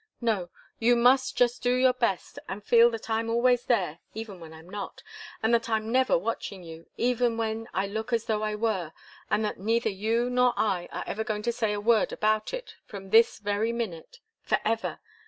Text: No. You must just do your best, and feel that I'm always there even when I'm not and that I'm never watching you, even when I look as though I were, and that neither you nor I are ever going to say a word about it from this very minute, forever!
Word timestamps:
No. 0.19 0.49
You 0.79 0.95
must 0.95 1.37
just 1.37 1.61
do 1.61 1.71
your 1.75 1.93
best, 1.93 2.39
and 2.49 2.63
feel 2.63 2.89
that 2.89 3.07
I'm 3.07 3.29
always 3.29 3.65
there 3.65 3.99
even 4.15 4.39
when 4.39 4.51
I'm 4.51 4.67
not 4.67 5.03
and 5.43 5.53
that 5.53 5.69
I'm 5.69 5.91
never 5.91 6.17
watching 6.17 6.63
you, 6.63 6.87
even 6.97 7.37
when 7.37 7.67
I 7.71 7.85
look 7.85 8.11
as 8.11 8.25
though 8.25 8.41
I 8.41 8.55
were, 8.55 8.93
and 9.29 9.45
that 9.45 9.59
neither 9.59 9.91
you 9.91 10.27
nor 10.27 10.55
I 10.57 10.89
are 10.91 11.03
ever 11.05 11.23
going 11.23 11.43
to 11.43 11.51
say 11.53 11.71
a 11.71 11.79
word 11.79 12.11
about 12.11 12.51
it 12.51 12.77
from 12.83 13.11
this 13.11 13.37
very 13.37 13.71
minute, 13.71 14.17
forever! 14.41 14.99